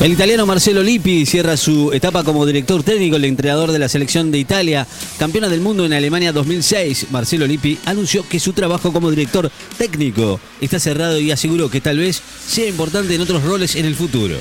[0.00, 4.30] El italiano Marcelo Lippi cierra su etapa como director técnico, el entrenador de la selección
[4.30, 4.86] de Italia,
[5.18, 7.08] campeona del mundo en Alemania 2006.
[7.10, 11.98] Marcelo Lippi anunció que su trabajo como director técnico está cerrado y aseguró que tal
[11.98, 14.36] vez sea importante en otros roles en el futuro.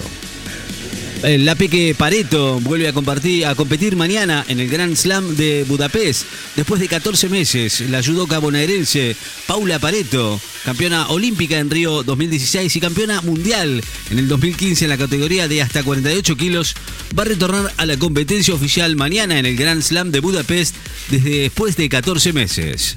[1.23, 6.25] La Peque Pareto vuelve a, compartir, a competir mañana en el Grand Slam de Budapest.
[6.55, 9.15] Después de 14 meses, la judoka bonaerense
[9.47, 14.97] Paula Pareto, campeona olímpica en Río 2016 y campeona mundial en el 2015 en la
[14.97, 16.75] categoría de hasta 48 kilos,
[17.18, 20.75] va a retornar a la competencia oficial mañana en el Grand Slam de Budapest
[21.10, 22.96] desde después de 14 meses.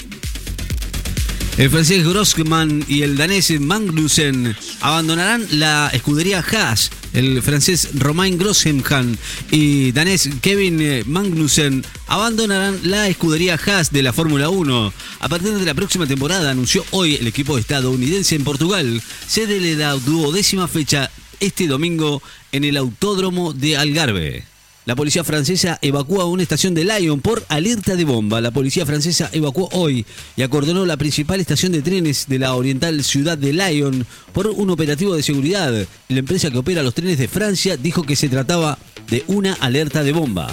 [1.56, 6.90] El francés Grossman y el danés Magnussen abandonarán la escudería Haas.
[7.12, 9.18] El francés Romain Grosjean
[9.50, 14.92] y danés Kevin eh, Magnussen abandonarán la escudería Haas de la Fórmula 1.
[15.18, 19.76] A partir de la próxima temporada, anunció hoy el equipo estadounidense en Portugal, sede de
[19.76, 21.10] la duodécima fecha
[21.40, 24.49] este domingo en el Autódromo de Algarve.
[24.90, 28.40] La policía francesa evacúa una estación de Lyon por alerta de bomba.
[28.40, 33.04] La policía francesa evacuó hoy y acordonó la principal estación de trenes de la oriental
[33.04, 35.72] ciudad de Lyon por un operativo de seguridad.
[36.08, 40.02] La empresa que opera los trenes de Francia dijo que se trataba de una alerta
[40.02, 40.52] de bomba.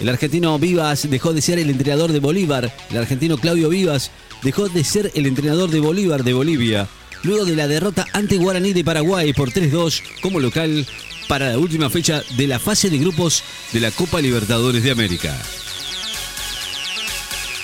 [0.00, 2.74] El argentino Vivas dejó de ser el entrenador de Bolívar.
[2.90, 4.10] El argentino Claudio Vivas
[4.42, 6.88] dejó de ser el entrenador de Bolívar de Bolivia.
[7.22, 10.84] Luego de la derrota ante Guaraní de Paraguay por 3-2 como local
[11.28, 15.40] para la última fecha de la fase de grupos de la Copa Libertadores de América.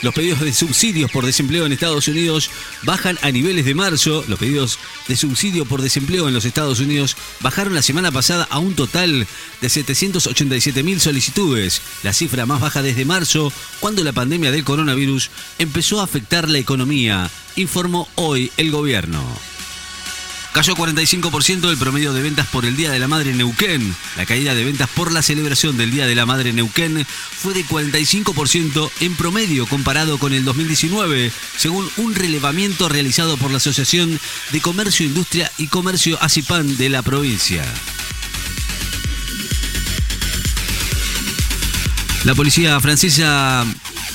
[0.02, 2.50] Los pedidos de subsidios por desempleo en Estados Unidos
[2.84, 4.24] bajan a niveles de marzo.
[4.28, 8.58] Los pedidos de subsidio por desempleo en los Estados Unidos bajaron la semana pasada a
[8.58, 9.26] un total
[9.60, 15.30] de 787 mil solicitudes, la cifra más baja desde marzo, cuando la pandemia del coronavirus
[15.58, 19.49] empezó a afectar la economía, informó hoy el gobierno.
[20.52, 23.94] Cayó 45% el promedio de ventas por el Día de la Madre Neuquén.
[24.16, 27.64] La caída de ventas por la celebración del Día de la Madre Neuquén fue de
[27.64, 34.18] 45% en promedio comparado con el 2019, según un relevamiento realizado por la Asociación
[34.50, 37.64] de Comercio, Industria y Comercio ACIPAN de la provincia.
[42.24, 43.64] La policía francesa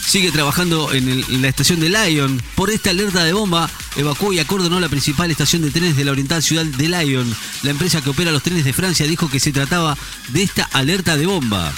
[0.05, 2.41] sigue trabajando en, la estación de Lyon.
[2.55, 6.11] Por esta alerta de bomba, evacuó y acordonó la principal estación de trenes de la
[6.11, 7.35] oriental ciudad de Lyon.
[7.63, 9.97] La empresa que opera los trenes de Francia dijo que se trataba
[10.29, 11.73] de esta alerta de bomba.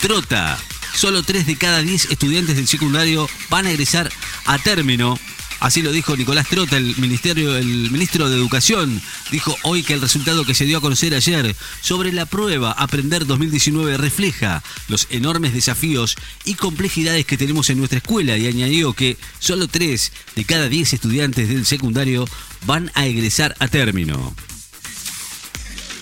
[0.00, 0.58] Trota.
[0.94, 4.10] Solo 3 de cada 10 estudiantes del secundario van a egresar
[4.46, 5.18] a término
[5.60, 9.00] Así lo dijo Nicolás Trota, el, ministerio, el ministro de Educación.
[9.32, 13.26] Dijo hoy que el resultado que se dio a conocer ayer sobre la prueba Aprender
[13.26, 19.16] 2019 refleja los enormes desafíos y complejidades que tenemos en nuestra escuela y añadió que
[19.40, 22.28] solo 3 de cada 10 estudiantes del secundario
[22.64, 24.34] van a egresar a término.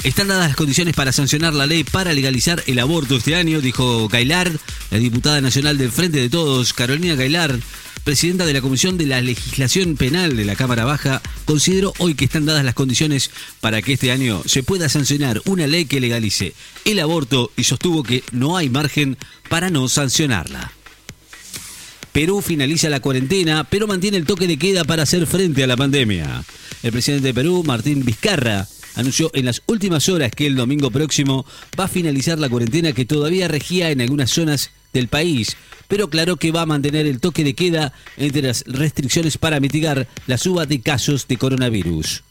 [0.05, 4.07] Están dadas las condiciones para sancionar la ley para legalizar el aborto este año, dijo
[4.09, 4.55] Gailard,
[4.91, 7.59] la diputada nacional del Frente de Todos, Carolina Gailard
[8.07, 12.27] presidenta de la Comisión de la Legislación Penal de la Cámara Baja, consideró hoy que
[12.27, 16.55] están dadas las condiciones para que este año se pueda sancionar una ley que legalice
[16.85, 19.19] el aborto y sostuvo que no hay margen
[19.51, 20.71] para no sancionarla.
[22.13, 25.77] Perú finaliza la cuarentena, pero mantiene el toque de queda para hacer frente a la
[25.77, 26.45] pandemia.
[26.85, 31.45] El presidente de Perú, Martín Vizcarra, anunció en las últimas horas que el domingo próximo
[31.79, 35.57] va a finalizar la cuarentena que todavía regía en algunas zonas del país,
[35.89, 40.09] pero claro que va a mantener el toque de queda entre las restricciones para mitigar
[40.27, 42.23] la suba de casos de coronavirus.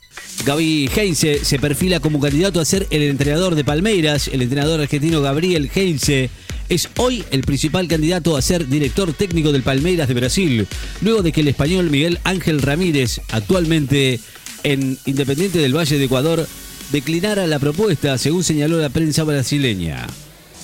[0.45, 4.27] Gaby Heinze se perfila como candidato a ser el entrenador de Palmeiras.
[4.27, 6.29] El entrenador argentino Gabriel Heinze
[6.69, 10.67] es hoy el principal candidato a ser director técnico del Palmeiras de Brasil,
[11.01, 14.19] luego de que el español Miguel Ángel Ramírez, actualmente
[14.63, 16.47] en Independiente del Valle de Ecuador,
[16.91, 20.07] declinara la propuesta, según señaló la prensa brasileña.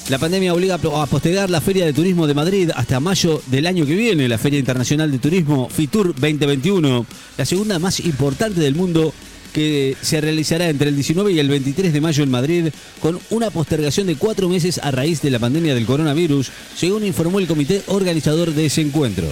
[0.10, 3.86] La pandemia obliga a postergar la Feria de Turismo de Madrid hasta mayo del año
[3.86, 7.06] que viene, la Feria Internacional de Turismo FITUR 2021,
[7.38, 9.14] la segunda más importante del mundo
[9.54, 12.70] que se realizará entre el 19 y el 23 de mayo en Madrid,
[13.00, 17.40] con una postergación de cuatro meses a raíz de la pandemia del coronavirus, según informó
[17.40, 19.28] el comité organizador de ese encuentro.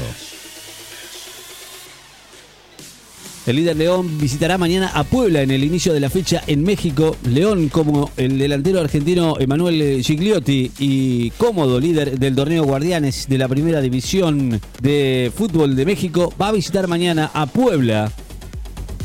[3.50, 7.18] El líder León visitará mañana a Puebla en el inicio de la fecha en México.
[7.28, 13.48] León, como el delantero argentino Emanuel Gigliotti y cómodo líder del torneo Guardianes de la
[13.48, 18.12] primera división de fútbol de México, va a visitar mañana a Puebla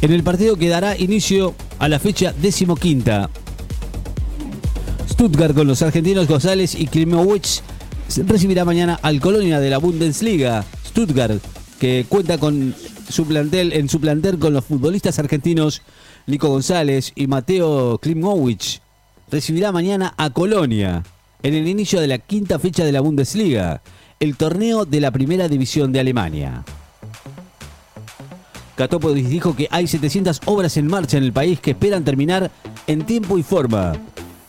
[0.03, 3.31] en el partido que dará inicio a la fecha decimoquinta.
[5.09, 7.63] Stuttgart con los argentinos González y Klimowicz
[8.27, 10.67] recibirá mañana al Colonia de la Bundesliga.
[10.87, 11.43] Stuttgart,
[11.81, 12.75] que cuenta con
[13.09, 15.83] su plantel, en su plantel con los futbolistas argentinos
[16.27, 18.81] Nico González y Mateo Klimowicz,
[19.31, 21.03] recibirá mañana a Colonia
[21.43, 23.83] en el inicio de la quinta fecha de la Bundesliga,
[24.21, 26.65] el torneo de la primera división de Alemania.
[28.77, 32.51] Catópodis dijo que hay 700 obras en marcha en el país que esperan terminar
[32.87, 33.93] en tiempo y forma.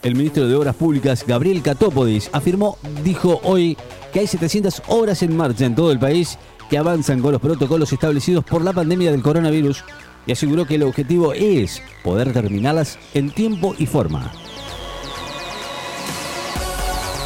[0.01, 3.77] El ministro de Obras Públicas, Gabriel Catópodis, afirmó, dijo hoy,
[4.13, 6.37] que hay 700 obras en marcha en todo el país
[6.69, 9.83] que avanzan con los protocolos establecidos por la pandemia del coronavirus
[10.25, 14.31] y aseguró que el objetivo es poder terminarlas en tiempo y forma.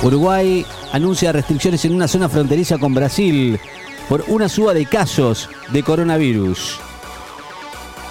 [0.03, 3.59] Uruguay anuncia restricciones en una zona fronteriza con Brasil
[4.07, 6.79] por una suba de casos de coronavirus.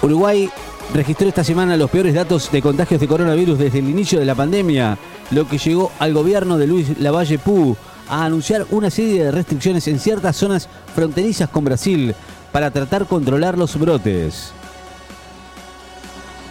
[0.01, 0.49] Uruguay
[0.93, 4.35] registró esta semana los peores datos de contagios de coronavirus desde el inicio de la
[4.35, 4.97] pandemia,
[5.31, 7.75] lo que llegó al gobierno de Luis Lavalle Pú
[8.09, 12.15] a anunciar una serie de restricciones en ciertas zonas fronterizas con Brasil
[12.51, 14.51] para tratar controlar los brotes.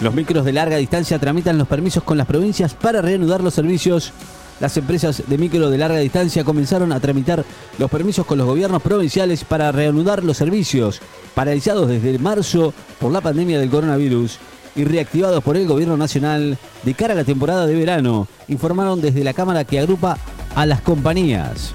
[0.01, 4.13] Los micros de larga distancia tramitan los permisos con las provincias para reanudar los servicios.
[4.61, 7.45] Las empresas de micro de larga distancia comenzaron a tramitar
[7.79, 11.01] los permisos con los gobiernos provinciales para reanudar los servicios
[11.35, 14.39] paralizados desde marzo por la pandemia del coronavirus
[14.75, 19.25] y reactivados por el gobierno nacional de cara a la temporada de verano, informaron desde
[19.25, 20.19] la Cámara que agrupa
[20.55, 21.75] a las compañías.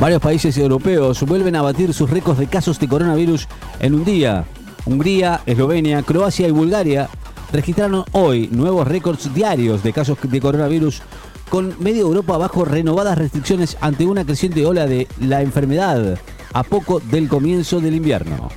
[0.00, 3.48] Varios países europeos vuelven a batir sus récords de casos de coronavirus
[3.80, 4.44] en un día.
[4.86, 7.08] Hungría, Eslovenia, Croacia y Bulgaria
[7.52, 11.02] registraron hoy nuevos récords diarios de casos de coronavirus
[11.48, 16.18] con media Europa bajo renovadas restricciones ante una creciente ola de la enfermedad
[16.52, 18.48] a poco del comienzo del invierno.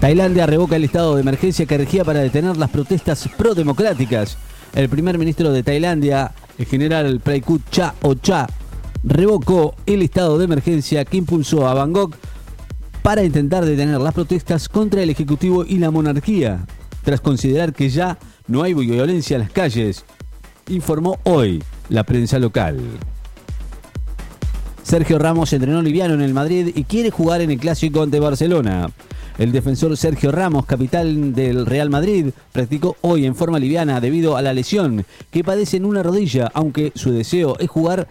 [0.00, 4.36] Tailandia revoca el estado de emergencia que regía para detener las protestas pro-democráticas.
[4.74, 8.46] El primer ministro de Tailandia, el general Praykut Cha Cha,
[9.04, 12.16] revocó el estado de emergencia que impulsó a Bangkok
[13.02, 16.66] para intentar detener las protestas contra el Ejecutivo y la monarquía,
[17.04, 18.18] tras considerar que ya
[18.48, 20.04] no hay violencia en las calles,
[20.68, 22.80] informó hoy la prensa local.
[24.82, 28.90] Sergio Ramos entrenó liviano en el Madrid y quiere jugar en el clásico ante Barcelona.
[29.38, 34.40] El defensor Sergio Ramos, capital del Real Madrid, practicó hoy en forma liviana debido a
[34.40, 38.08] la lesión que padece en una rodilla, aunque su deseo es jugar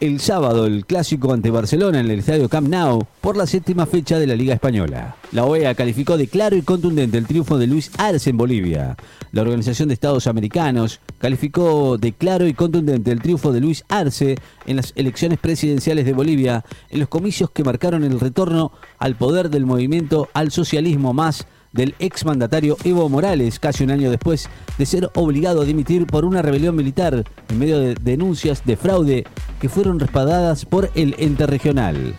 [0.00, 4.18] el sábado el clásico ante Barcelona en el estadio Camp Nou por la séptima fecha
[4.18, 5.16] de la Liga Española.
[5.30, 8.96] La OEA calificó de claro y contundente el triunfo de Luis Arce en Bolivia.
[9.32, 14.36] La Organización de Estados Americanos calificó de claro y contundente el triunfo de Luis Arce
[14.64, 19.50] en las elecciones presidenciales de Bolivia en los comicios que marcaron el retorno al poder
[19.50, 25.10] del movimiento al socialismo más del exmandatario Evo Morales, casi un año después de ser
[25.14, 29.24] obligado a dimitir por una rebelión militar en medio de denuncias de fraude
[29.60, 32.14] que fueron respaldadas por el ente regional.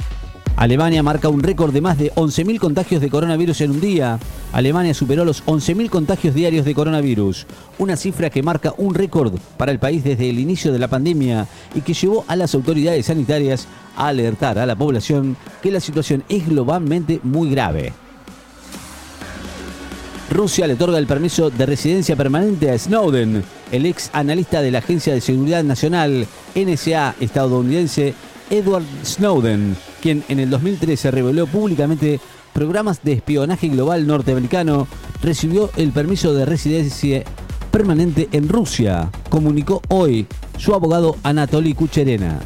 [0.57, 4.19] Alemania marca un récord de más de 11.000 contagios de coronavirus en un día.
[4.51, 7.47] Alemania superó los 11.000 contagios diarios de coronavirus,
[7.79, 11.47] una cifra que marca un récord para el país desde el inicio de la pandemia
[11.73, 16.23] y que llevó a las autoridades sanitarias a alertar a la población que la situación
[16.29, 17.93] es globalmente muy grave.
[20.31, 24.79] Rusia le otorga el permiso de residencia permanente a Snowden, el ex analista de la
[24.79, 26.25] Agencia de Seguridad Nacional
[26.55, 28.13] NSA estadounidense
[28.49, 32.21] Edward Snowden, quien en el 2013 reveló públicamente
[32.53, 34.87] programas de espionaje global norteamericano,
[35.21, 37.23] recibió el permiso de residencia
[37.69, 42.39] permanente en Rusia, comunicó hoy su abogado Anatoly Kucherena.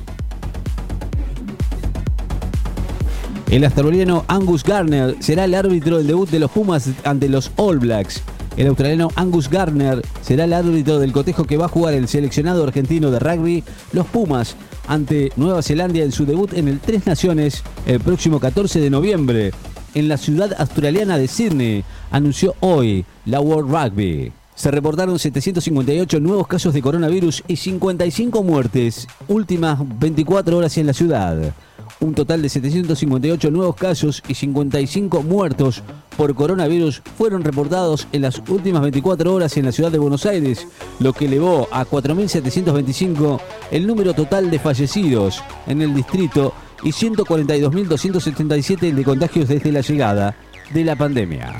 [3.55, 7.79] El australiano Angus Garner será el árbitro del debut de los Pumas ante los All
[7.79, 8.21] Blacks.
[8.57, 12.65] El australiano Angus Garner será el árbitro del cotejo que va a jugar el seleccionado
[12.65, 14.57] argentino de rugby, los Pumas,
[14.89, 19.53] ante Nueva Zelanda en su debut en el Tres Naciones el próximo 14 de noviembre
[19.93, 24.33] en la ciudad australiana de Sydney, anunció hoy la World Rugby.
[24.53, 30.93] Se reportaron 758 nuevos casos de coronavirus y 55 muertes, últimas 24 horas en la
[30.93, 31.53] ciudad
[31.99, 35.83] un total de 758 nuevos casos y 55 muertos
[36.17, 40.67] por coronavirus fueron reportados en las últimas 24 horas en la ciudad de Buenos Aires,
[40.99, 43.39] lo que elevó a 4.725
[43.71, 50.35] el número total de fallecidos en el distrito y 142.277 de contagios desde la llegada
[50.73, 51.53] de la pandemia.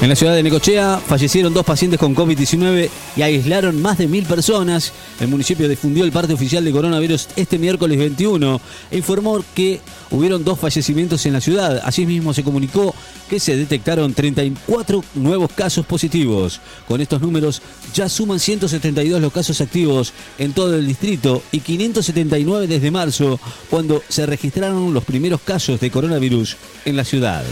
[0.00, 4.24] En la ciudad de Necochea fallecieron dos pacientes con COVID-19 y aislaron más de mil
[4.26, 4.92] personas.
[5.18, 8.60] El municipio difundió el parte oficial de coronavirus este miércoles 21
[8.92, 9.80] e informó que
[10.12, 11.82] hubieron dos fallecimientos en la ciudad.
[11.84, 12.94] Asimismo se comunicó
[13.28, 16.60] que se detectaron 34 nuevos casos positivos.
[16.86, 17.60] Con estos números
[17.92, 24.00] ya suman 172 los casos activos en todo el distrito y 579 desde marzo, cuando
[24.08, 27.42] se registraron los primeros casos de coronavirus en la ciudad.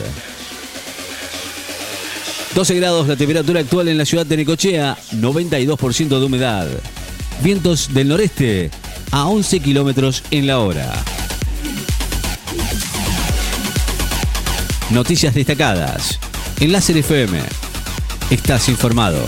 [2.56, 6.66] 12 grados la temperatura actual en la ciudad de Necochea, 92% de humedad.
[7.42, 8.70] Vientos del noreste
[9.10, 10.90] a 11 kilómetros en la hora.
[14.88, 16.18] Noticias destacadas.
[16.58, 17.40] En Láser FM.
[18.30, 19.22] Estás informado.